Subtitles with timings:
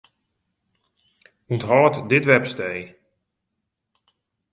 [1.51, 2.81] Unthâld dit webstee.